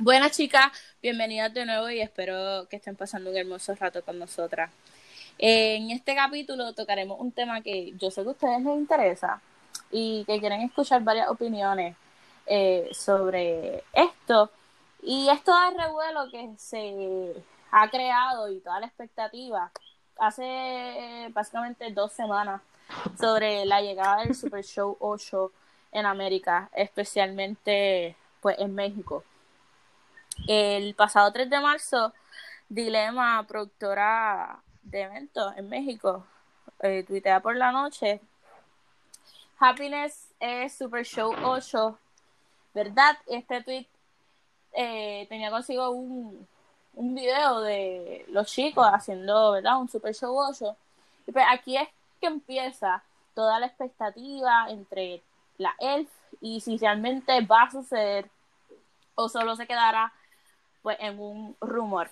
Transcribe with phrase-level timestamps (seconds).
[0.00, 0.66] Buenas chicas,
[1.02, 4.70] bienvenidas de nuevo y espero que estén pasando un hermoso rato con nosotras.
[5.38, 9.42] En este capítulo tocaremos un tema que yo sé que a ustedes les interesa
[9.90, 11.96] y que quieren escuchar varias opiniones
[12.46, 14.52] eh, sobre esto.
[15.02, 17.34] Y esto es revuelo que se
[17.72, 19.72] ha creado y toda la expectativa
[20.16, 22.62] hace básicamente dos semanas
[23.18, 25.50] sobre la llegada del Super Show 8
[25.90, 29.24] en América, especialmente pues en México.
[30.46, 32.12] El pasado 3 de marzo,
[32.68, 36.24] Dilema, productora de eventos en México,
[36.80, 38.20] eh, tuitea por la noche,
[39.58, 41.98] Happiness es Super Show 8,
[42.74, 43.18] ¿verdad?
[43.26, 43.86] Este tweet
[44.72, 46.46] eh, tenía consigo un,
[46.94, 49.78] un video de los chicos haciendo, ¿verdad?
[49.80, 50.76] Un Super Show 8.
[51.26, 51.88] Y pues aquí es
[52.20, 53.02] que empieza
[53.34, 55.22] toda la expectativa entre
[55.58, 56.08] la ELF
[56.40, 58.30] y si realmente va a suceder
[59.14, 60.12] o solo se quedará
[60.82, 62.10] pues en un rumor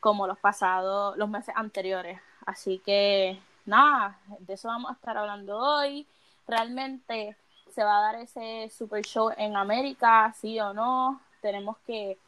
[0.00, 2.20] como los pasados, los meses anteriores.
[2.44, 6.06] Así que nada, de eso vamos a estar hablando hoy.
[6.46, 7.36] Realmente
[7.74, 11.20] se va a dar ese super show en América, sí o no.
[11.40, 12.18] Tenemos que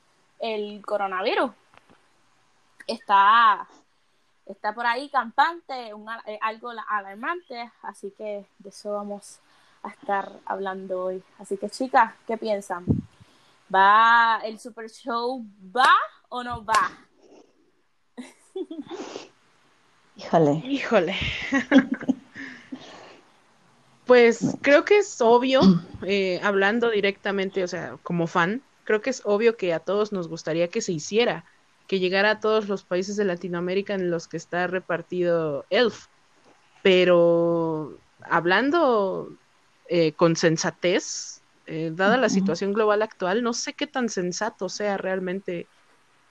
[0.41, 1.51] el coronavirus
[2.87, 3.67] está
[4.49, 9.41] está por ahí campante, un, eh, algo alarmante, así que de eso vamos
[9.83, 11.23] a estar hablando hoy.
[11.39, 12.85] Así que chicas, ¿qué piensan?
[13.75, 15.47] ¿Va el Super Show?
[15.77, 15.91] ¿Va
[16.29, 16.91] o no va?
[20.17, 20.63] Híjole.
[20.65, 21.17] Híjole.
[24.07, 25.61] pues creo que es obvio,
[26.03, 30.29] eh, hablando directamente, o sea, como fan, creo que es obvio que a todos nos
[30.29, 31.45] gustaría que se hiciera,
[31.87, 36.07] que llegara a todos los países de Latinoamérica en los que está repartido Elf.
[36.83, 39.31] Pero hablando
[39.89, 41.38] eh, con sensatez,
[41.71, 45.67] eh, dada la situación global actual, no sé qué tan sensato sea realmente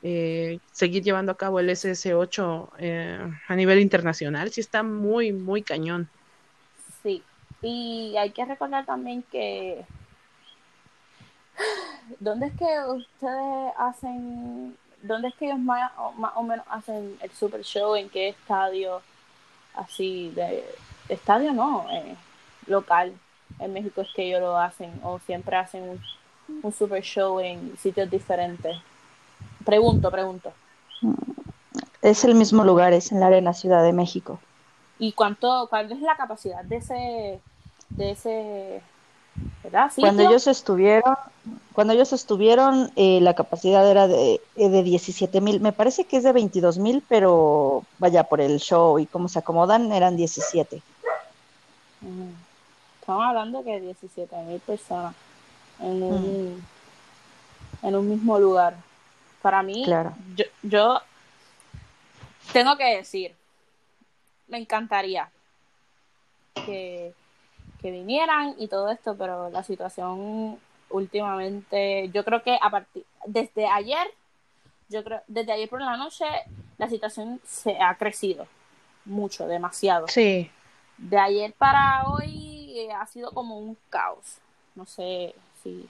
[0.02, 4.50] eh, seguir llevando a cabo el SS8 eh, a nivel internacional.
[4.52, 6.10] Sí está muy, muy cañón.
[7.04, 7.22] Sí,
[7.62, 9.86] y hay que recordar también que...
[12.20, 17.30] ¿Dónde es que ustedes hacen, dónde es que ellos más, más o menos hacen el
[17.30, 17.96] super show?
[17.96, 19.04] ¿En qué estadio?
[19.76, 20.66] Así, de,
[21.10, 21.86] estadio no,
[22.66, 23.14] local
[23.60, 26.00] en México es que ellos lo hacen o siempre hacen
[26.64, 28.78] un, super show en sitios diferentes?
[29.66, 30.52] Pregunto, pregunto.
[32.02, 34.40] Es el mismo lugar, es en la Arena Ciudad de México.
[35.00, 37.40] ¿Y cuánto, cuál es la capacidad de ese,
[37.90, 38.82] de ese,
[40.00, 41.16] Cuando ellos estuvieron,
[41.74, 46.18] cuando ellos estuvieron, eh, la capacidad era de, eh, de 17 mil, me parece que
[46.18, 50.82] es de 22 mil, pero vaya por el show y cómo se acomodan, eran 17.
[53.08, 55.16] Estamos hablando que 17 mil personas
[55.80, 56.68] en un,
[57.82, 58.76] en un mismo lugar.
[59.42, 59.86] Para mí,
[60.36, 61.02] yo, yo
[62.52, 63.34] tengo que decir,
[64.50, 65.30] me encantaría
[66.66, 67.14] que,
[67.82, 70.60] que vinieran y todo esto, pero la situación
[70.90, 74.06] últimamente, yo creo que a partir, desde ayer,
[74.90, 76.26] yo creo, desde ayer por la noche,
[76.78, 78.48] la situación se ha crecido
[79.06, 80.10] mucho, demasiado.
[80.10, 80.52] Sí.
[80.98, 82.47] De ayer para hoy
[82.92, 84.38] ha sido como un caos.
[84.76, 85.34] No sé
[85.64, 85.88] si,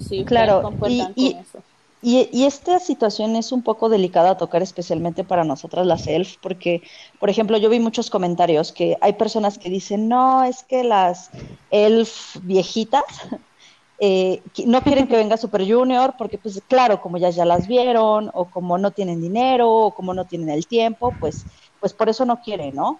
[0.00, 1.62] si claro, y, con eso.
[2.02, 6.82] Y, esta situación es un poco delicada a tocar especialmente para nosotras las ELF, porque,
[7.18, 11.30] por ejemplo, yo vi muchos comentarios que hay personas que dicen, no, es que las
[11.70, 13.04] ELF viejitas
[13.98, 18.30] eh, no quieren que venga Super Junior, porque pues claro, como ya, ya las vieron,
[18.32, 21.44] o como no tienen dinero, o como no tienen el tiempo, pues,
[21.80, 22.98] pues por eso no quieren, ¿no?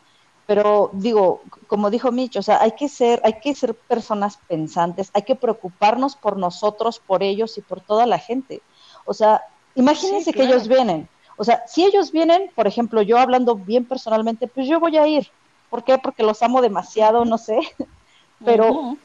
[0.50, 5.08] Pero digo, como dijo Mitch, o sea, hay que ser, hay que ser personas pensantes,
[5.14, 8.60] hay que preocuparnos por nosotros, por ellos y por toda la gente.
[9.04, 9.44] O sea,
[9.76, 11.08] imagínense que ellos vienen.
[11.36, 15.06] O sea, si ellos vienen, por ejemplo, yo hablando bien personalmente, pues yo voy a
[15.06, 15.28] ir.
[15.70, 15.98] ¿Por qué?
[15.98, 17.60] Porque los amo demasiado, no sé.
[18.44, 18.96] Pero,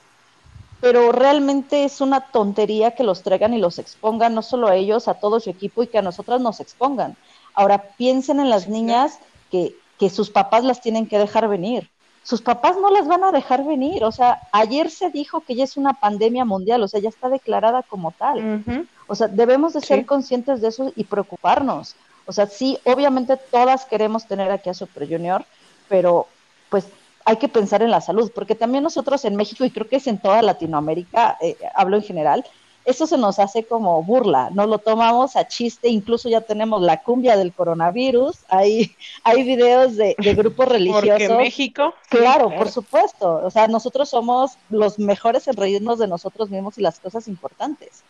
[0.79, 5.09] pero realmente es una tontería que los traigan y los expongan, no solo a ellos,
[5.09, 7.17] a todo su equipo y que a nosotras nos expongan.
[7.53, 9.19] Ahora piensen en las niñas
[9.51, 11.89] que que sus papás las tienen que dejar venir.
[12.23, 14.03] Sus papás no las van a dejar venir.
[14.03, 17.29] O sea, ayer se dijo que ya es una pandemia mundial, o sea, ya está
[17.29, 18.63] declarada como tal.
[19.07, 21.95] O sea, debemos de ser conscientes de eso y preocuparnos.
[22.25, 25.45] O sea, sí, obviamente todas queremos tener aquí a Super Junior,
[25.87, 26.27] pero
[26.69, 26.87] pues
[27.25, 30.07] hay que pensar en la salud, porque también nosotros en México, y creo que es
[30.07, 32.45] en toda Latinoamérica, eh, hablo en general,
[32.85, 37.01] eso se nos hace como burla, no lo tomamos a chiste, incluso ya tenemos la
[37.01, 41.09] cumbia del coronavirus, hay, hay videos de, grupos religiosos.
[41.09, 41.93] Porque México.
[42.09, 46.81] Claro, por supuesto, o sea, nosotros somos los mejores en reírnos de nosotros mismos y
[46.81, 48.03] las cosas importantes.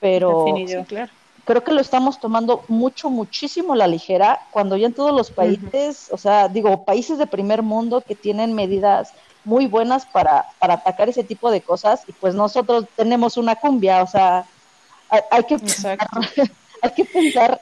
[0.00, 0.44] pero
[1.44, 6.08] creo que lo estamos tomando mucho, muchísimo la ligera, cuando ya en todos los países,
[6.10, 9.12] o sea, digo, países de primer mundo que tienen medidas
[9.46, 14.02] muy buenas para, para atacar ese tipo de cosas, y pues nosotros tenemos una cumbia,
[14.02, 14.44] o sea,
[15.08, 15.98] hay, que, pensar,
[16.82, 17.60] hay que pensar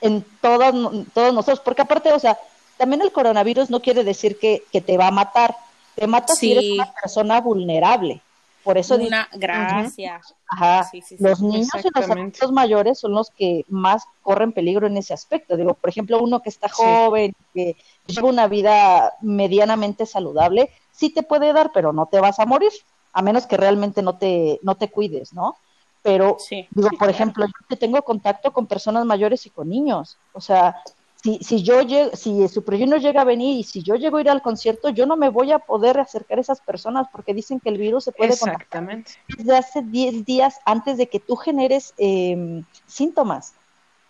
[0.00, 2.38] en todos, todos nosotros, porque aparte, o sea,
[2.78, 5.54] también el coronavirus no quiere decir que, que te va a matar,
[5.94, 8.22] te mata si eres una persona vulnerable.
[8.62, 10.20] Por eso una gracia.
[10.46, 10.90] Ajá.
[11.18, 15.56] los niños y los adultos mayores son los que más corren peligro en ese aspecto.
[15.56, 17.76] Digo, por ejemplo, uno que está joven, que
[18.06, 22.72] lleva una vida medianamente saludable, sí te puede dar, pero no te vas a morir,
[23.14, 25.56] a menos que realmente no te, no te cuides, ¿no?
[26.02, 26.36] Pero,
[26.70, 30.18] digo, por ejemplo, yo tengo contacto con personas mayores y con niños.
[30.32, 30.82] O sea,
[31.22, 32.32] si, si yo llego, si
[32.98, 35.52] llega a venir y si yo llego a ir al concierto, yo no me voy
[35.52, 39.12] a poder acercar a esas personas porque dicen que el virus se puede Exactamente.
[39.36, 43.54] desde hace 10 días antes de que tú generes eh, síntomas.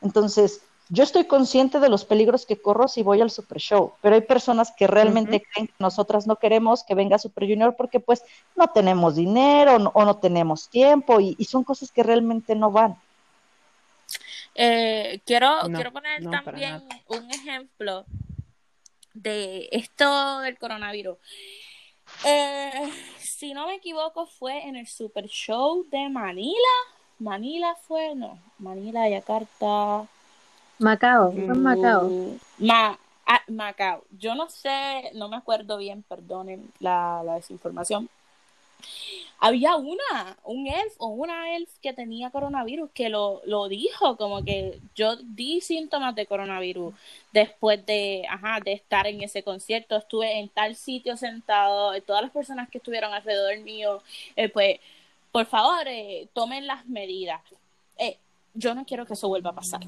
[0.00, 4.16] Entonces, yo estoy consciente de los peligros que corro si voy al Super Show, pero
[4.16, 8.24] hay personas que realmente creen que nosotras no queremos que venga Super Junior porque pues
[8.56, 12.96] no tenemos dinero o no tenemos tiempo y, son cosas que realmente no van.
[14.56, 18.04] Eh, quiero, quiero poner también un ejemplo
[19.14, 21.18] de esto del coronavirus.
[22.24, 26.56] Eh, si no me equivoco, fue en el Super Show de Manila.
[27.20, 30.08] Manila fue, no, Manila, Yakarta.
[30.80, 32.08] Macao, fue Macao.
[32.08, 34.02] Mm, Ma ah, Macao.
[34.18, 38.08] Yo no sé, no me acuerdo bien, perdonen la, la desinformación.
[39.38, 44.42] Había una, un elf o una elf que tenía coronavirus que lo, lo dijo, como
[44.44, 46.94] que yo di síntomas de coronavirus
[47.32, 49.96] después de, ajá, de estar en ese concierto.
[49.96, 54.02] Estuve en tal sitio sentado, todas las personas que estuvieron alrededor mío,
[54.36, 54.80] eh, pues,
[55.32, 57.40] por favor, eh, tomen las medidas.
[57.98, 58.16] Eh,
[58.54, 59.80] yo no quiero que eso vuelva a pasar.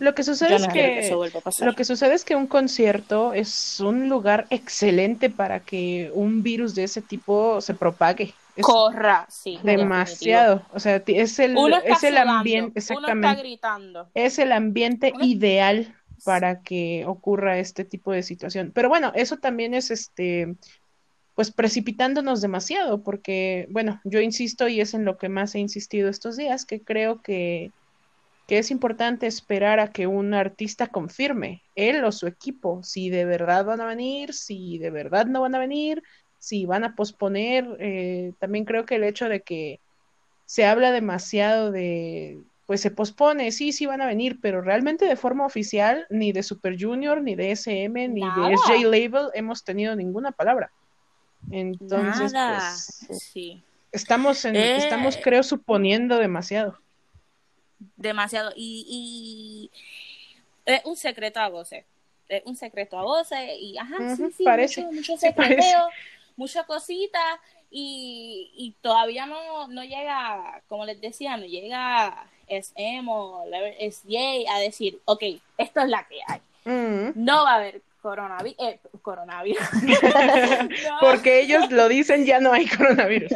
[0.00, 1.16] Lo que sucede es que,
[1.60, 6.74] lo que sucede es que un concierto es un lugar excelente para que un virus
[6.74, 8.34] de ese tipo se propague.
[8.60, 9.58] Corra, sí.
[9.62, 10.62] Demasiado.
[10.72, 13.18] O sea, es el, es el ambiente, exactamente.
[13.18, 14.08] Uno está gritando.
[14.14, 15.94] Es el ambiente ideal
[16.24, 18.72] para que ocurra este tipo de situación.
[18.74, 20.54] Pero bueno, eso también es este
[21.34, 26.08] pues precipitándonos demasiado, porque, bueno, yo insisto y es en lo que más he insistido
[26.08, 27.72] estos días, que creo que
[28.46, 33.24] que es importante esperar a que un artista confirme, él o su equipo, si de
[33.24, 36.02] verdad van a venir, si de verdad no van a venir,
[36.38, 37.66] si van a posponer.
[37.80, 39.80] Eh, también creo que el hecho de que
[40.44, 45.16] se habla demasiado de, pues se pospone, sí, sí van a venir, pero realmente de
[45.16, 49.96] forma oficial, ni de Super Junior, ni de SM, ni de SJ Label hemos tenido
[49.96, 50.70] ninguna palabra.
[51.50, 52.32] Entonces,
[53.06, 53.62] pues, sí.
[53.90, 55.20] estamos, en, estamos, eh.
[55.22, 56.78] creo, suponiendo demasiado
[57.96, 58.52] demasiado.
[58.56, 59.70] Y,
[60.64, 61.84] es un secreto a voces.
[62.28, 63.50] Es un secreto a voces.
[63.60, 65.88] Y ajá, sí, sí, parece, mucho, secreteo,
[66.36, 67.40] mucha cosita.
[67.70, 73.44] Y, y todavía no, no llega, como les decía, no llega SM o
[73.80, 75.22] SJ a decir, ok,
[75.58, 76.40] esto es la que hay.
[77.14, 78.58] No va a haber coronavirus.
[78.60, 79.66] Eh, coronavirus.
[81.00, 83.32] Porque ellos lo dicen, ya no hay coronavirus.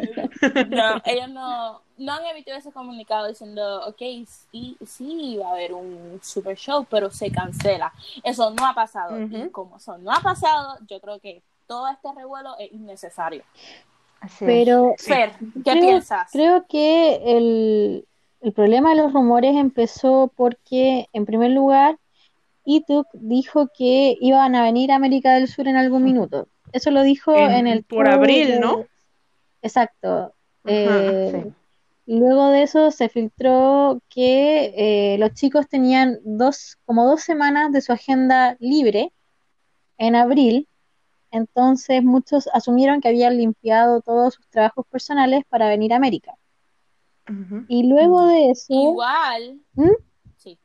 [0.69, 4.01] no, ellos no, no han emitido ese comunicado diciendo, ok,
[4.51, 7.93] sí, sí va a haber un super show, pero se cancela.
[8.23, 9.21] Eso no ha pasado.
[9.21, 13.43] Y como eso no ha pasado, yo creo que todo este revuelo es innecesario.
[14.41, 15.33] pero, Fer,
[15.65, 16.31] ¿qué piensas?
[16.33, 18.07] Creo que el,
[18.41, 21.99] el problema de los rumores empezó porque, en primer lugar,
[22.65, 26.49] Ituk dijo que iban a venir a América del Sur en algún minuto.
[26.73, 27.83] Eso lo dijo en, el...
[27.83, 28.85] Por abril, ¿no?
[29.63, 30.35] Exacto.
[30.65, 31.51] Eh,
[32.11, 37.83] Luego de eso se filtró que eh, los chicos tenían dos, como dos semanas de
[37.83, 39.13] su agenda libre
[39.99, 40.67] en abril,
[41.31, 46.33] entonces muchos asumieron que habían limpiado todos sus trabajos personales para venir a América.
[47.69, 48.73] Y luego de eso...
[48.73, 49.61] Igual.
[49.75, 49.91] ¿Mm?
[50.39, 50.59] Sí.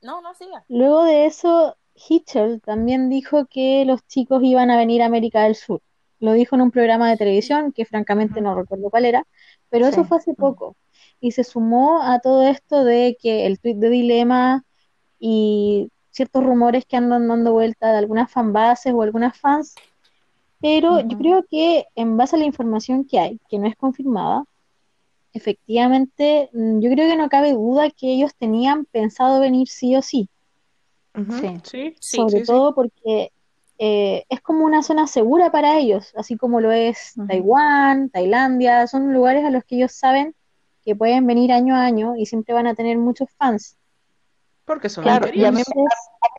[0.00, 0.64] No, no siga.
[0.70, 5.56] Luego de eso, Hitchell también dijo que los chicos iban a venir a América del
[5.56, 5.82] Sur.
[6.20, 9.26] Lo dijo en un programa de televisión, que francamente no recuerdo cuál era,
[9.70, 10.76] pero eso fue hace poco.
[11.20, 14.64] Y se sumó a todo esto de que el tweet de Dilema
[15.18, 19.74] y ciertos rumores que andan dando vuelta de algunas fanbases o algunas fans.
[20.60, 24.44] Pero yo creo que en base a la información que hay, que no es confirmada,
[25.32, 30.02] efectivamente, mm, yo creo que no cabe duda que ellos tenían pensado venir sí o
[30.02, 30.28] sí.
[31.62, 32.16] sí.
[32.16, 33.32] Sobre todo porque
[33.78, 39.12] eh, es como una zona segura para ellos, así como lo es Taiwán, Tailandia, son
[39.12, 40.34] lugares a los que ellos saben
[40.84, 43.76] que pueden venir año a año y siempre van a tener muchos fans.
[44.64, 45.62] Porque son claro, y a mí,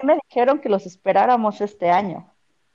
[0.03, 2.32] me, dijeron que los esperáramos este año.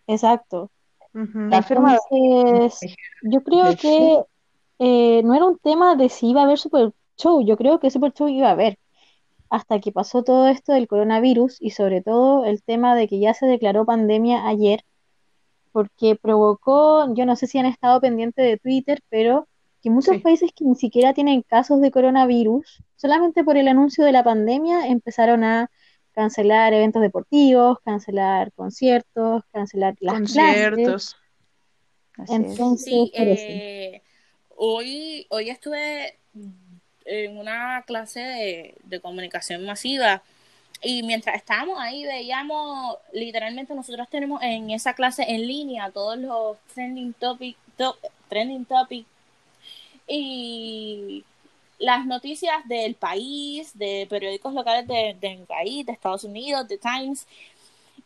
[0.06, 0.70] Exacto.
[1.14, 4.22] Entonces, yo creo que
[4.78, 7.90] eh, no era un tema de si iba a haber Super Show, yo creo que
[7.90, 8.78] Super Show iba a haber,
[9.52, 13.34] hasta que pasó todo esto del coronavirus y sobre todo el tema de que ya
[13.34, 14.82] se declaró pandemia ayer,
[15.72, 19.46] porque provocó, yo no sé si han estado pendientes de Twitter, pero
[19.82, 24.12] que muchos países que ni siquiera tienen casos de coronavirus, solamente por el anuncio de
[24.12, 25.70] la pandemia empezaron a
[26.12, 31.16] cancelar eventos deportivos, cancelar conciertos, cancelar las conciertos.
[32.26, 34.00] Entonces, sí, eh,
[34.56, 36.18] hoy, hoy estuve
[37.04, 40.22] en una clase de, comunicación masiva.
[40.82, 46.56] Y mientras estábamos ahí veíamos, literalmente nosotros tenemos en esa clase en línea todos los
[46.74, 47.56] trending topic,
[48.28, 49.06] trending topic.
[50.08, 51.24] Y
[51.78, 57.26] las noticias del país, de periódicos locales de, del país, de Estados Unidos, de Times,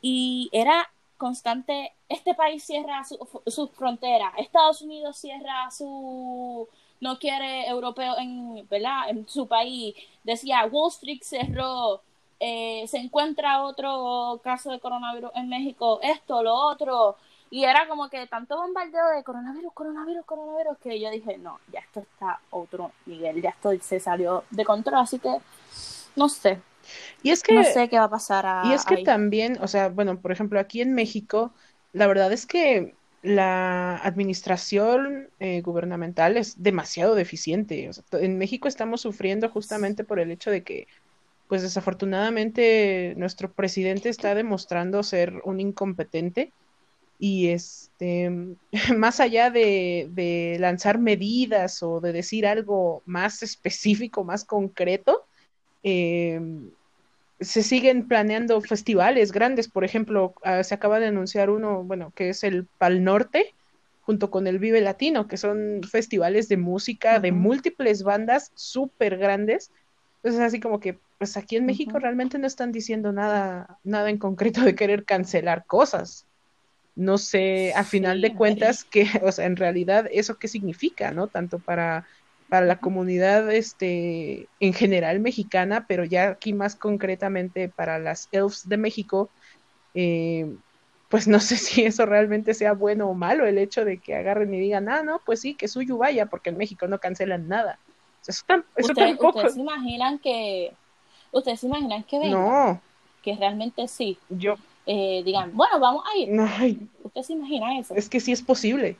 [0.01, 6.69] y era constante, este país cierra sus su fronteras, Estados Unidos cierra su,
[7.01, 9.09] no quiere europeo en, ¿verdad?
[9.09, 12.01] en su país, decía Wall Street cerró,
[12.41, 17.17] eh, se encuentra otro caso de coronavirus en México, esto, lo otro,
[17.51, 21.81] y era como que tanto bombardeo de coronavirus, coronavirus, coronavirus, que yo dije, no, ya
[21.81, 25.37] esto está otro nivel, ya esto se salió de control, así que
[26.17, 26.61] no sé.
[27.23, 27.55] Y es que...
[27.55, 30.59] No sé qué va a pasar Y es que también, o sea, bueno, por ejemplo,
[30.59, 31.53] aquí en México,
[31.93, 32.96] la verdad es que
[33.27, 37.91] la administración eh, gubernamental es demasiado deficiente.
[38.13, 40.87] en México estamos sufriendo justamente por el hecho de que,
[41.49, 46.53] pues desafortunadamente, nuestro presidente está demostrando ser un incompetente
[47.19, 48.31] y este,
[48.97, 55.27] más allá de, lanzar medidas o de decir algo más específico, más concreto,
[55.83, 56.71] em,
[57.41, 59.69] se siguen planeando festivales grandes.
[59.69, 63.55] Por ejemplo, ah, se acaba de anunciar uno, bueno, que es el Pal Norte,
[64.03, 69.71] junto con el Vive Latino, que son festivales de música de múltiples bandas súper grandes.
[70.23, 74.19] Entonces, así como que, pues aquí en México realmente no están diciendo nada, nada en
[74.19, 76.27] concreto de querer cancelar cosas
[76.97, 81.29] no sé a final de cuentas que, o sea, en realidad eso qué significa, ¿no?
[81.29, 82.07] Tanto para,
[82.49, 88.69] para la comunidad este, en general mexicana, pero ya aquí más concretamente para las elves
[88.69, 89.31] de México,
[89.95, 90.55] eh,
[91.09, 94.55] pues no sé si eso realmente sea bueno o malo, el hecho de que agarren
[94.55, 97.79] y digan, ah, no, pues sí, que suyo vaya, porque en México no cancelan nada.
[98.27, 98.45] eso,
[98.95, 99.29] tampoco...
[99.29, 100.73] ¿Ustedes se imaginan que...
[101.33, 102.39] ¿Ustedes se imaginan que venga?
[102.39, 102.81] No.
[103.23, 104.19] Que realmente sí.
[104.31, 106.89] Yo, eh, digan, bueno, vamos a ir.
[107.03, 107.95] ¿Usted se imagina eso?
[107.95, 108.97] Es que sí es posible.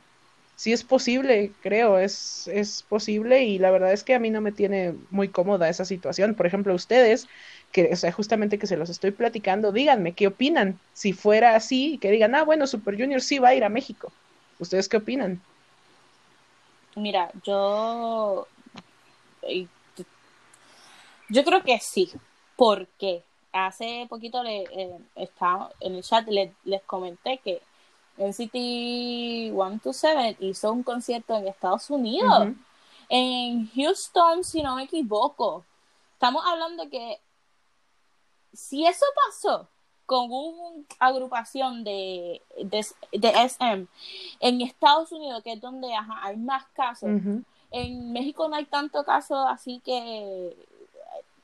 [0.57, 4.41] Sí es posible, creo, es, es posible y la verdad es que a mí no
[4.41, 6.33] me tiene muy cómoda esa situación.
[6.33, 7.27] Por ejemplo, ustedes,
[7.71, 10.79] que, sea, justamente que se los estoy platicando, díganme qué opinan.
[10.93, 14.11] Si fuera así, que digan, ah, bueno, Super Junior sí va a ir a México.
[14.59, 15.39] ¿Ustedes qué opinan?
[16.95, 18.47] Mira, yo.
[21.29, 22.11] Yo creo que sí.
[22.55, 23.21] ¿Por qué?
[23.65, 24.97] hace poquito le, eh,
[25.79, 27.61] en el chat les comenté que
[28.17, 28.53] NCT
[29.53, 32.49] 127 hizo un concierto en Estados Unidos,
[33.09, 35.63] en Houston, si no me equivoco.
[36.13, 37.19] Estamos hablando que
[38.53, 39.67] si eso pasó
[40.05, 42.85] con una agrupación de, de,
[43.21, 43.87] SM
[44.39, 45.89] en Estados Unidos, que es donde
[46.23, 47.09] hay más casos,
[47.71, 50.55] en México no hay tanto caso, así que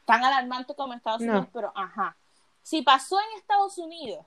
[0.06, 2.16] tan alarmante como Estados Unidos, pero ajá.
[2.62, 4.26] Si pasó en Estados Unidos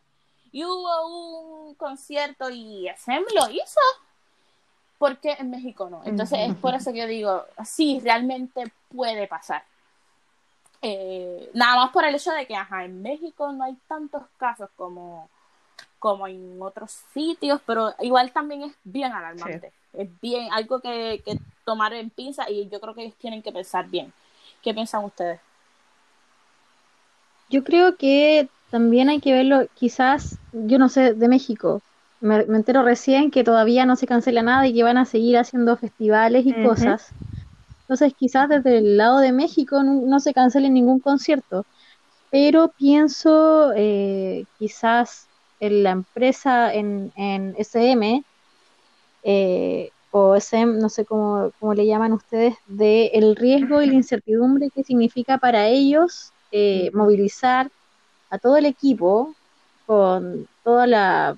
[0.52, 3.80] y hubo un concierto y SM lo hizo,
[4.98, 6.02] ¿por qué en México no?
[6.04, 9.64] Entonces es por eso que yo digo, sí, realmente puede pasar.
[10.82, 14.70] Eh, nada más por el hecho de que, ajá, en México no hay tantos casos
[14.76, 15.28] como,
[15.98, 19.72] como en otros sitios, pero igual también es bien alarmante.
[19.92, 23.52] Es bien, algo que, que tomar en pinza y yo creo que ellos tienen que
[23.52, 24.12] pensar bien.
[24.62, 25.40] ¿Qué piensan ustedes?
[27.48, 31.80] Yo creo que también hay que verlo, quizás, yo no sé, de México.
[32.20, 35.76] Me, entero recién que todavía no se cancela nada y que van a seguir haciendo
[35.76, 37.12] festivales y cosas.
[37.82, 41.64] Entonces, quizás desde el lado de México no, se cancele ningún concierto.
[42.30, 45.28] Pero pienso, eh, quizás
[45.60, 48.24] en la empresa, en, en SM,
[49.22, 53.94] eh, o SM, no sé cómo, cómo le llaman ustedes, de el riesgo y la
[53.94, 57.70] incertidumbre que significa para ellos eh, movilizar
[58.30, 59.34] a todo el equipo
[59.86, 61.36] con toda la,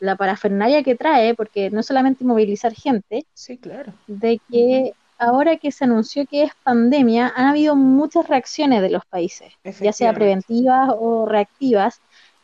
[0.00, 3.92] la parafernalia que trae, porque no es solamente movilizar gente, sí, claro.
[4.06, 9.04] de que ahora que se anunció que es pandemia, han habido muchas reacciones de los
[9.06, 12.00] países, ya sea preventivas o reactivas.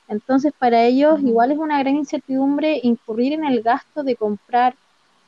[0.09, 4.75] Entonces, para ellos igual es una gran incertidumbre incurrir en el gasto de comprar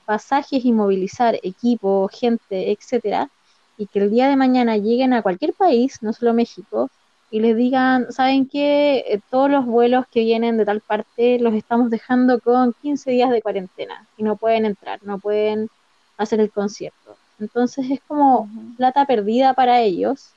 [0.05, 3.31] pasajes y movilizar equipo, gente, etcétera,
[3.77, 6.91] y que el día de mañana lleguen a cualquier país, no solo México,
[7.33, 9.05] y les digan, ¿saben qué?
[9.09, 13.31] Eh, todos los vuelos que vienen de tal parte los estamos dejando con 15 días
[13.31, 15.71] de cuarentena y no pueden entrar, no pueden
[16.19, 17.17] hacer el concierto.
[17.41, 20.29] Entonces es como plata perdida para ellos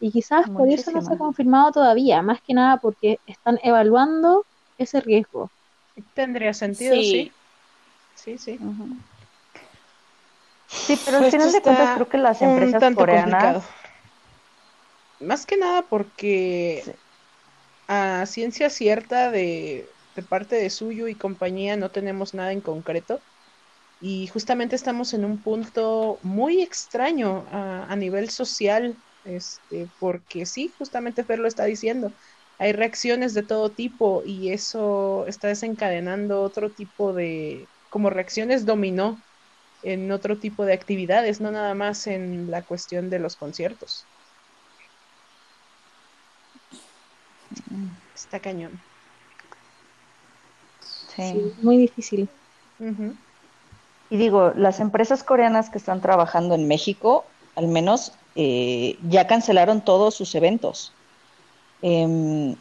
[0.00, 4.44] y quizás por eso no se ha confirmado todavía, más que nada porque están evaluando
[4.78, 5.48] ese riesgo.
[6.14, 7.30] Tendría sentido, sí.
[8.16, 8.58] Sí, sí.
[10.66, 13.62] Sí, pero al final de cuentas creo que las empresas coreanas
[15.22, 16.84] más que nada porque
[17.88, 19.86] a ciencia cierta de,
[20.28, 23.20] parte de Suyo y compañía no tenemos nada en concreto.
[24.00, 31.22] Y justamente estamos en un punto muy extraño a, nivel social, este, porque sí, justamente
[31.22, 32.12] Fer lo está diciendo,
[32.58, 39.20] hay reacciones de todo tipo y eso está desencadenando otro tipo de, como reacciones dominó
[39.82, 44.04] en otro tipo de actividades, no nada más en la cuestión de los conciertos.
[48.14, 48.80] Está cañón.
[51.14, 51.52] Sí.
[51.60, 52.28] muy difícil.
[54.10, 59.82] Y digo, las empresas coreanas que están trabajando en México, al menos, eh, ya cancelaron
[59.82, 60.92] todos sus eventos.
[61.82, 62.54] Em,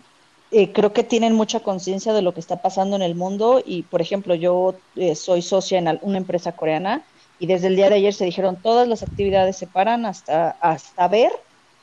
[0.52, 3.84] eh, creo que tienen mucha conciencia de lo que está pasando en el mundo y,
[3.84, 7.04] por ejemplo, yo eh, soy socia en una empresa coreana
[7.40, 11.08] y desde el día de ayer se dijeron todas las actividades se paran hasta, hasta
[11.08, 11.32] ver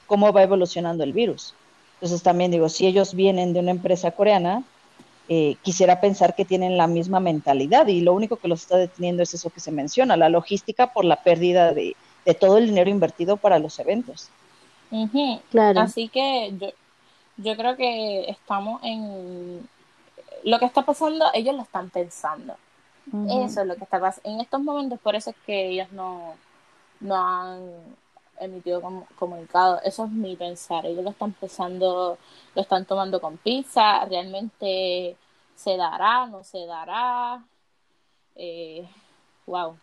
[0.07, 1.55] cómo va evolucionando el virus.
[1.99, 4.63] Entonces también digo, si ellos vienen de una empresa coreana,
[5.29, 9.23] eh, quisiera pensar que tienen la misma mentalidad y lo único que los está deteniendo
[9.23, 11.97] es eso que se menciona, la logística por la pérdida de,
[12.39, 14.29] todo el dinero invertido para los eventos.
[15.51, 15.81] claro.
[15.81, 16.69] Así que yo,
[17.37, 19.69] yo creo que estamos en...
[20.45, 22.55] Lo que está pasando, ellos lo están pensando.
[23.45, 24.29] Eso es lo que está pasando.
[24.29, 26.35] En estos momentos, por eso es que ellos no,
[27.01, 27.61] no han
[28.41, 28.83] emitido
[29.19, 29.81] comunicado.
[29.85, 30.87] Eso es mi pensar.
[30.87, 32.19] Ellos lo están pensando,
[32.55, 34.05] lo están tomando con pizza.
[34.05, 35.17] Realmente
[35.55, 37.45] se dará, no se dará.
[38.37, 38.89] Eh,
[39.47, 39.77] wow.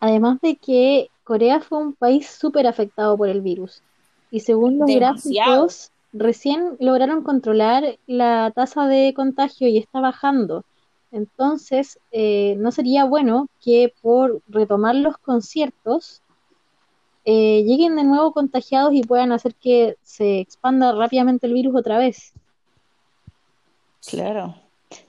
[0.00, 3.82] Además de que Corea fue un país súper afectado por el virus.
[4.30, 10.64] Y según los gráficos, recién lograron controlar la tasa de contagio y está bajando.
[11.12, 16.22] Entonces, eh, no sería bueno que por retomar los conciertos
[17.32, 21.96] eh, lleguen de nuevo contagiados y puedan hacer que se expanda rápidamente el virus otra
[21.96, 22.32] vez.
[24.04, 24.56] Claro.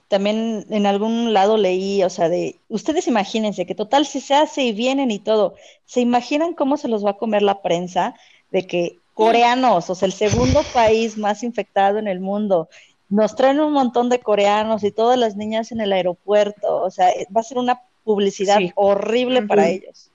[0.06, 4.62] También en algún lado leí, o sea, de, ustedes imagínense que total si se hace
[4.62, 8.14] y vienen y todo, ¿se imaginan cómo se los va a comer la prensa
[8.52, 12.68] de que coreanos, o sea, el segundo país más infectado en el mundo,
[13.08, 17.08] nos traen un montón de coreanos y todas las niñas en el aeropuerto, o sea,
[17.36, 20.12] va a ser una publicidad horrible para ellos.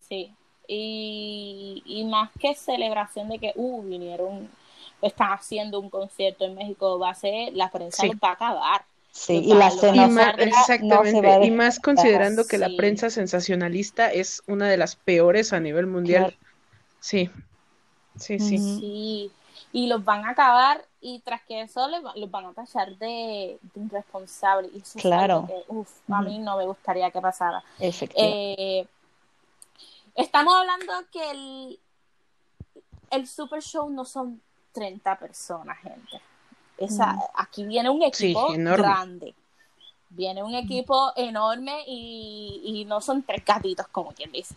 [0.00, 0.34] Sí,
[0.68, 4.48] y, más que celebración de que, uh, vinieron,
[5.00, 8.84] están haciendo un concierto en México, va a ser, la prensa va a acabar.
[9.10, 14.94] Sí, y la exactamente, y más considerando que la prensa sensacionalista es una de las
[14.96, 16.36] peores a nivel mundial.
[17.00, 17.30] Sí,
[18.16, 18.58] sí, sí.
[18.58, 19.32] Sí,
[19.72, 23.80] y los van a acabar y tras que eso los van a tachar de, de
[23.80, 24.96] irresponsables.
[24.96, 25.48] Y claro.
[26.08, 27.62] a mí no me gustaría que pasara.
[27.80, 28.86] Eh,
[30.18, 31.80] Estamos hablando que el,
[33.12, 36.20] el Super Show no son 30 personas, gente.
[36.76, 37.20] Esa, mm.
[37.34, 39.36] Aquí viene un equipo grande.
[40.10, 44.56] Viene un equipo enorme y, no son tres gatitos, como quien dice.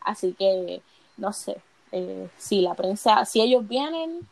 [0.00, 0.80] Así que,
[1.18, 1.60] no sé,
[1.92, 4.26] eh, si la prensa, si ellos vienen,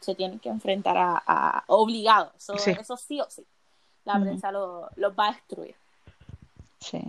[0.00, 2.32] se tienen que enfrentar a, obligados.
[2.36, 3.46] Eso sí o sí.
[4.04, 5.76] La prensa los lo va a destruir.
[6.80, 7.00] Sí.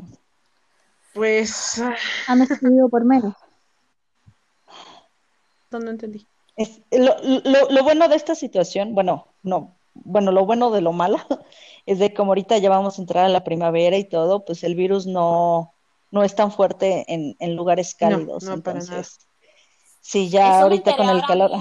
[1.17, 1.81] Pues.
[2.27, 3.33] Han decidido por menos.
[5.71, 6.25] No, entendí.
[6.91, 11.17] lo, bueno de esta situación, bueno, no, bueno, lo bueno de lo malo
[11.87, 14.75] es de como ahorita ya vamos a entrar a la primavera y todo, pues el
[14.75, 15.73] virus no,
[16.11, 18.43] no es tan fuerte en, lugares cálidos.
[18.43, 19.27] No, entonces,
[19.99, 21.51] sí, ya ahorita con el calor.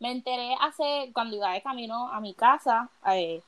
[0.00, 3.40] Me enteré hace, cuando iba de camino a mi casa, eh,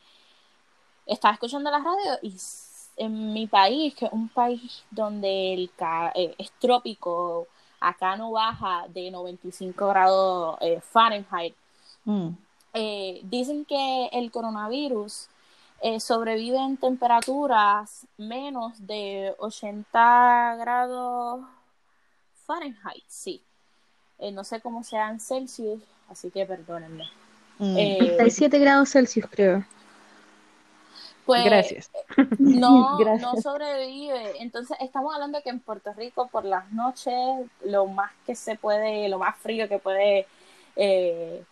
[1.06, 2.38] estaba escuchando la radio y
[2.96, 5.70] en mi país, que es un país donde el
[6.14, 7.46] eh, es trópico,
[7.80, 11.54] acá no baja de 95 grados eh, Fahrenheit,
[12.04, 12.28] mm.
[12.74, 15.28] eh, dicen que el coronavirus
[15.98, 21.44] sobrevive en temperaturas menos de 80 grados
[22.46, 23.42] Fahrenheit, sí.
[24.18, 27.04] Eh, no sé cómo sea en Celsius, así que perdónenme.
[27.58, 27.76] Mm.
[27.76, 29.64] Eh, 37 grados Celsius, creo.
[31.26, 31.90] Pues, Gracias.
[32.38, 34.40] No, no sobrevive.
[34.40, 37.14] Entonces, estamos hablando que en Puerto Rico por las noches
[37.64, 40.28] lo más que se puede, lo más frío que puede
[40.76, 41.44] eh,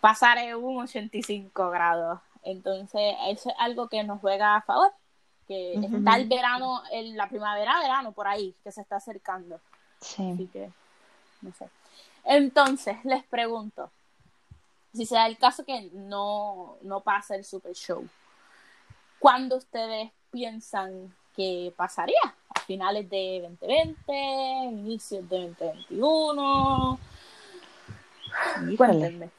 [0.00, 2.18] pasar es un 85 grados.
[2.44, 4.90] Entonces, eso es algo que nos juega a favor,
[5.46, 9.60] que está el verano, el, la primavera, verano por ahí, que se está acercando.
[10.00, 10.30] Sí.
[10.32, 10.70] Así que,
[11.42, 11.68] no sé.
[12.24, 13.90] Entonces, les pregunto,
[14.94, 18.08] si sea el caso que no, no pasa el Super Show,
[19.24, 22.20] ¿cuándo ustedes piensan que pasaría?
[22.54, 24.12] ¿A finales de 2020?
[24.70, 26.98] ¿Inicios de 2021?
[28.76, 29.30] Cuéntenme.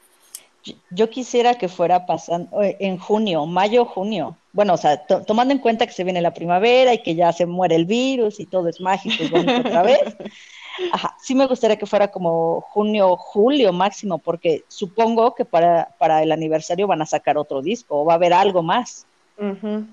[0.90, 4.36] Yo quisiera que fuera pasando eh, en junio, mayo, junio.
[4.52, 7.46] Bueno, o sea, tomando en cuenta que se viene la primavera y que ya se
[7.46, 10.00] muere el virus y todo es mágico y bonito otra vez.
[10.92, 16.24] Ajá, sí me gustaría que fuera como junio, julio máximo, porque supongo que para, para
[16.24, 19.06] el aniversario van a sacar otro disco o va a haber algo más.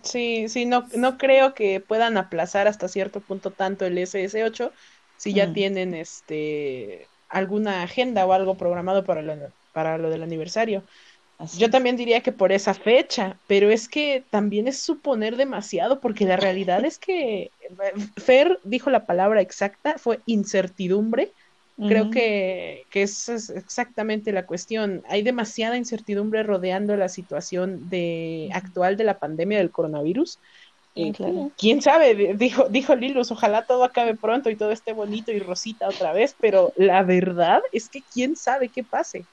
[0.01, 4.73] Sí, sí, no, no creo que puedan aplazar hasta cierto punto tanto el SS8
[5.15, 9.34] si ya tienen este alguna agenda o algo programado para lo,
[9.71, 10.86] para lo del aniversario.
[11.51, 16.25] Yo también diría que por esa fecha, pero es que también es suponer demasiado, porque
[16.25, 17.53] la realidad es que
[18.17, 21.34] Fer dijo la palabra exacta, fue incertidumbre.
[21.76, 25.02] Creo que, que esa es exactamente la cuestión.
[25.10, 30.38] Hay demasiada incertidumbre rodeando la situación de, actual de la pandemia del coronavirus.
[30.96, 31.12] Eh,
[31.58, 35.88] quién sabe, dijo, dijo Lilus, ojalá todo acabe pronto y todo esté bonito y rosita
[35.88, 39.26] otra vez, pero la verdad es que quién sabe qué pase.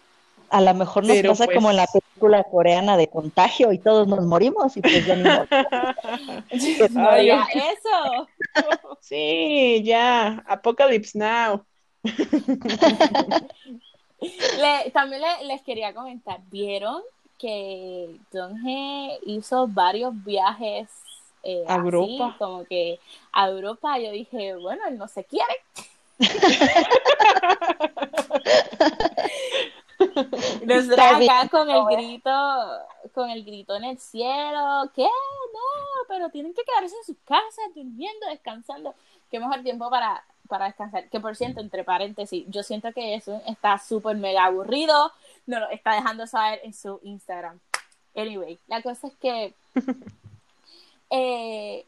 [0.48, 4.08] A lo mejor nos pasa como en la pues película coreana de contagio y todos
[4.08, 5.28] nos morimos y pues ya ni
[6.50, 8.26] eso.
[9.00, 11.64] sí, ya, Apocalypse Now.
[14.92, 17.00] También les quería comentar, ¿vieron
[17.38, 20.88] que Don G hizo varios viajes
[21.42, 22.36] eh, a Europa?
[22.38, 23.00] Como que
[23.32, 25.54] a Europa yo dije, bueno, él no se quiere.
[30.64, 32.30] Nosotros acá con el grito,
[33.14, 35.02] con el grito en el cielo, ¿qué?
[35.02, 38.94] No, pero tienen que quedarse en sus casas, durmiendo, descansando.
[39.30, 41.08] Qué mejor tiempo para, para descansar.
[41.08, 45.12] Que por cierto, entre paréntesis, yo siento que eso está súper mega aburrido.
[45.46, 47.58] No lo está dejando saber en su Instagram.
[48.14, 49.54] Anyway, la cosa es que
[51.10, 51.86] eh,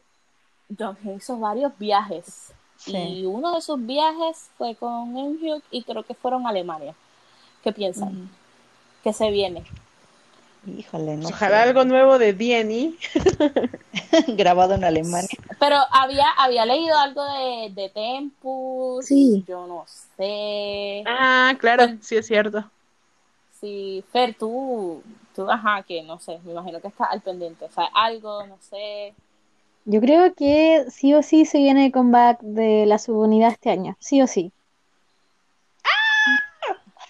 [0.69, 2.53] Don hizo varios viajes.
[2.85, 6.95] Y uno de sus viajes fue con Enhyuk y creo que fueron a Alemania.
[7.63, 8.29] ¿Qué piensan?
[9.03, 9.63] ¿Qué se viene?
[10.65, 12.97] Híjole, no Ojalá algo nuevo de Dieni.
[14.29, 15.29] Grabado en Alemania.
[15.63, 19.05] Pero había, había leído algo de, de Tempus.
[19.05, 19.45] Sí.
[19.47, 19.85] Yo no
[20.17, 21.05] sé.
[21.07, 22.69] Ah, claro, pues sí es cierto.
[23.61, 25.01] Sí, Fer, tú,
[25.33, 27.63] tú, ajá, que no sé, me imagino que estás al pendiente.
[27.63, 29.13] O sea, algo, no sé.
[29.85, 33.95] Yo creo que sí o sí se viene el comeback de la subunidad este año,
[33.99, 34.51] sí o sí.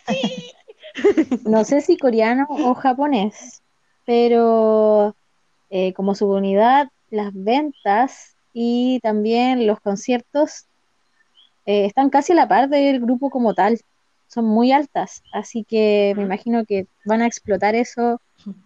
[1.44, 3.64] No sé si coreano o japonés,
[4.06, 5.16] pero
[5.72, 10.66] eh, como subunidad, las ventas y también los conciertos
[11.66, 13.80] eh, están casi a la par del grupo como tal.
[14.28, 18.20] Son muy altas, así que me imagino que van a explotar eso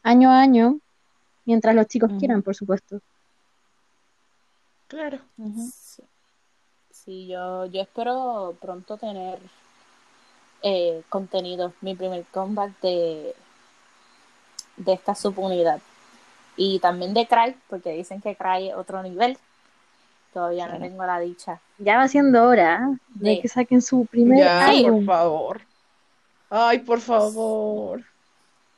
[0.03, 0.79] año a año,
[1.45, 3.01] mientras los chicos quieran, por supuesto.
[4.87, 5.19] Claro.
[6.91, 9.39] Sí, yo, yo espero pronto tener
[10.61, 13.35] eh, contenido, mi primer comeback de,
[14.77, 15.81] de esta subunidad.
[16.55, 19.37] Y también de Cry, porque dicen que Cry es otro nivel.
[20.33, 21.59] Todavía no tengo la dicha.
[21.77, 25.61] Ya va siendo hora de, que saquen su primer ya, por favor.
[26.49, 28.03] Ay, por favor.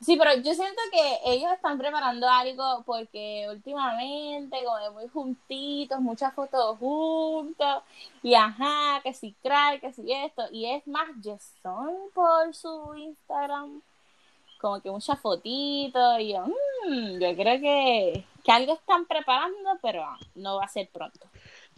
[0.01, 6.33] Sí, pero yo siento que ellos están preparando algo porque últimamente, como muy juntitos, muchas
[6.33, 7.83] fotos juntos,
[8.23, 13.81] y ajá, que si cry, que si esto, y es más Jason por su Instagram,
[14.61, 20.05] como que muchas fotitos, y yo, mmm, yo creo que, que algo están preparando, pero
[20.35, 21.28] no va a ser pronto.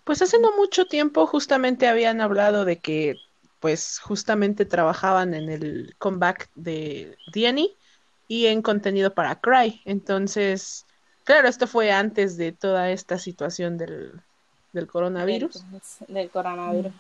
[0.04, 3.18] Pues hace no mucho tiempo justamente habían hablado de que
[3.60, 7.78] pues justamente trabajaban en el comeback de Diany
[8.28, 9.82] y en contenido para Cry.
[9.86, 10.86] Entonces,
[11.24, 14.22] claro, esto fue antes de toda esta situación del,
[14.74, 15.64] del coronavirus.
[16.08, 16.92] Del, coronavirus.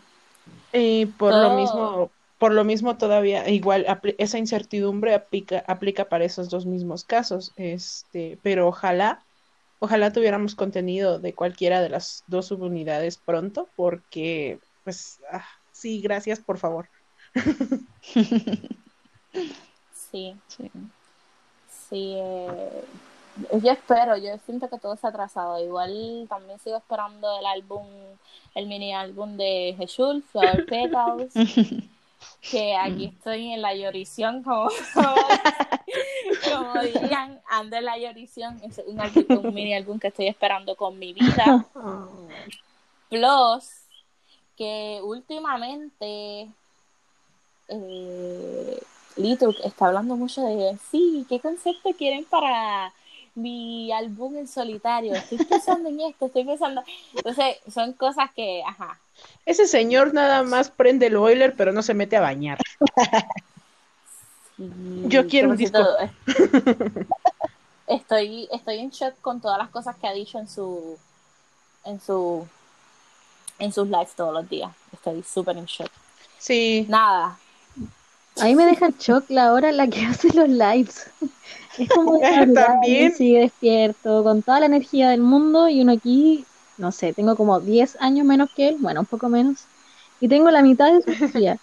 [0.71, 3.85] Y por lo mismo, por lo mismo todavía, igual
[4.17, 7.53] esa incertidumbre aplica, aplica para esos dos mismos casos.
[7.55, 9.23] Este, pero ojalá,
[9.81, 16.39] ojalá tuviéramos contenido de cualquiera de las dos subunidades pronto, porque pues ah, sí, gracias,
[16.39, 16.87] por favor.
[20.11, 20.35] sí.
[20.47, 20.71] Sí.
[21.89, 22.83] Sí, eh,
[23.61, 25.61] yo espero, yo siento que todo se ha atrasado.
[25.63, 27.85] Igual también sigo esperando el álbum,
[28.53, 31.33] el mini álbum de Jesús, Flower Petals.
[32.51, 34.69] que aquí estoy en la llorición, como,
[36.49, 38.59] como, dirían, ando en la llorición.
[38.63, 38.99] Es un,
[39.37, 41.65] un mini álbum que estoy esperando con mi vida.
[43.09, 43.69] Plus,
[44.57, 46.47] que últimamente
[47.67, 48.81] eh,
[49.63, 52.93] está hablando mucho de, sí, ¿qué concepto quieren para
[53.35, 55.13] mi álbum en solitario?
[55.13, 56.83] Estoy pensando en esto, estoy pensando...
[57.15, 58.99] Entonces, son cosas que, ajá.
[59.45, 62.57] Ese señor nada más prende el boiler, pero no se mete a bañar.
[64.57, 65.79] Yo quiero un disco.
[67.87, 70.97] Estoy, estoy en shock con todas las cosas que ha dicho en su
[71.83, 72.47] en su
[73.59, 74.71] en sus lives todos los días.
[74.93, 75.91] Estoy súper en shock.
[76.37, 76.85] Sí.
[76.87, 77.37] Nada,
[78.39, 81.09] a mí me deja el shock la hora en la que hace los lives.
[81.77, 82.19] Es como
[82.53, 86.45] también sigue despierto con toda la energía del mundo y uno aquí,
[86.77, 89.65] no sé, tengo como 10 años menos que él, bueno, un poco menos,
[90.19, 91.57] y tengo la mitad de su vida.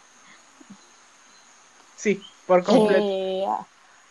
[1.96, 3.04] Sí, por completo.
[3.04, 3.46] Eh,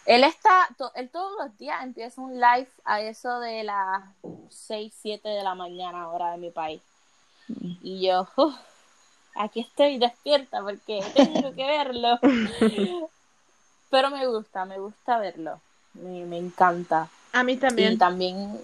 [0.06, 4.04] él está, él todos los días empieza un live a eso de las
[4.50, 6.82] 6, 7 de la mañana, hora de mi país.
[7.82, 8.28] Y yo,
[9.36, 12.20] aquí estoy despierta porque tengo que verlo.
[13.90, 15.60] Pero me gusta, me gusta verlo.
[15.94, 17.10] Me, me encanta.
[17.34, 17.94] A mí también.
[17.94, 18.62] Y también,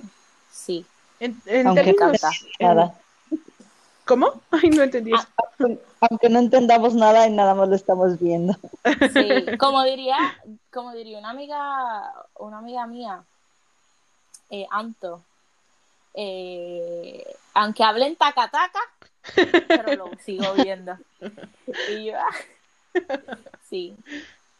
[0.51, 0.85] sí.
[1.19, 1.95] En, Aunque
[2.59, 2.93] nada.
[4.05, 4.41] ¿Cómo?
[4.51, 5.27] Ay, no entendí eso.
[6.01, 8.53] Aunque no entendamos nada y nada más lo estamos viendo.
[9.13, 10.17] Sí, como diría,
[10.71, 13.23] como diría una amiga, una amiga mía,
[14.49, 15.21] eh, Anto,
[16.13, 18.79] eh, aunque hablen taca taca,
[19.67, 20.97] pero lo sigo viendo.
[21.89, 22.99] Y yo, ah,
[23.69, 23.95] sí,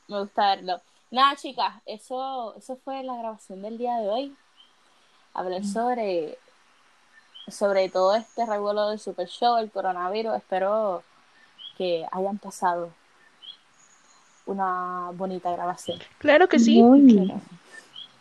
[0.08, 0.82] me gusta verlo.
[1.12, 4.36] Nada, chicas, eso, eso fue la grabación del día de hoy.
[5.34, 5.74] Hablar mm.
[5.74, 6.40] sobre,
[7.48, 10.36] sobre todo este revuelo del Super Show, el coronavirus.
[10.36, 11.04] Espero
[11.78, 12.92] que hayan pasado
[14.46, 16.00] una bonita grabación.
[16.20, 16.84] Claro que sí.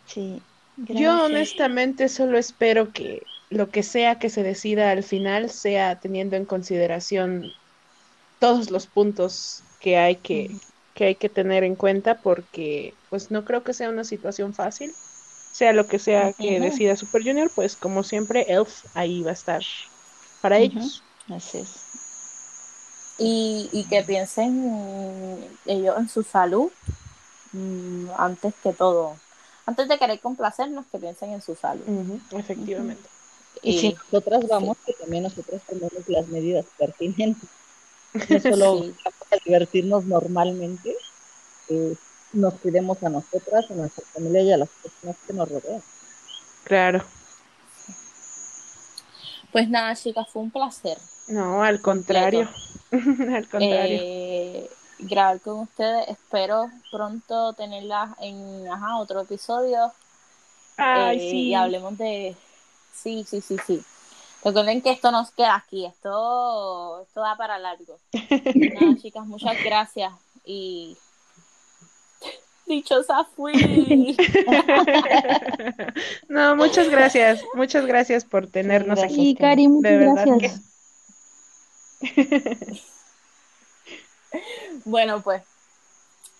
[0.05, 0.41] Sí.
[0.77, 6.35] Yo honestamente solo espero que lo que sea que se decida al final sea teniendo
[6.35, 7.51] en consideración
[8.39, 10.49] todos los puntos que hay que,
[10.95, 14.93] que hay que tener en cuenta porque pues no creo que sea una situación fácil.
[15.53, 19.33] Sea lo que sea que decida Super Junior, pues como siempre Elf ahí va a
[19.33, 19.61] estar
[20.41, 21.03] para ellos.
[21.29, 21.69] Así es.
[23.19, 26.71] Y, y que piensen ellos en su salud
[27.51, 29.15] mm, antes que todo.
[29.67, 31.83] Antes de querer complacernos, que piensen en su salud.
[32.31, 33.07] Efectivamente.
[33.61, 37.49] Y, si nosotras vamos, que también nosotras tomemos las medidas pertinentes.
[38.29, 38.93] No solo
[39.45, 40.95] divertirnos normalmente,
[42.33, 45.81] nos cuidemos a nosotras, a nuestra familia y a las personas que nos rodean.
[46.63, 47.03] Claro.
[49.51, 50.97] Pues nada, chicas, fue un placer.
[51.27, 52.49] No, al contrario.
[52.91, 53.99] al contrario.
[54.01, 54.69] Eh,
[54.99, 56.09] grabar con ustedes.
[56.09, 59.91] Espero pronto tenerlas en ajá, otro episodio.
[60.77, 61.37] Ay, eh, sí.
[61.49, 62.35] Y hablemos de,
[62.93, 63.83] Sí, sí, sí, sí.
[64.43, 67.99] Recuerden que esto nos queda aquí, esto, esto da para largo.
[68.13, 70.13] Nada, chicas, muchas gracias
[70.45, 70.97] y
[72.75, 73.53] dichosa fui.
[76.29, 79.15] no, muchas gracias, muchas gracias por tenernos aquí.
[79.15, 80.61] Sí, Cari, muchas gracias.
[84.85, 85.43] bueno, pues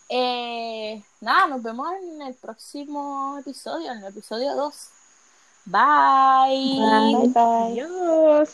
[0.09, 4.89] eh, nada, nos vemos en el próximo episodio, en el episodio 2.
[5.65, 6.79] Bye.
[6.79, 7.27] Bye.
[7.29, 7.33] Bye.
[7.35, 8.49] Adiós.